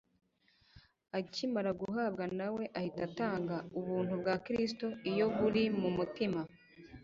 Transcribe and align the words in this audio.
Akimara 1.19 1.71
guhabwa, 1.81 2.25
nawe 2.39 2.63
ahita 2.77 3.01
atanga. 3.09 3.55
Ubuntu 3.79 4.13
bwa 4.21 4.35
Kristo 4.45 4.87
iyo 5.11 5.25
buri 5.37 5.63
mu 5.79 5.89
mutima, 5.97 6.41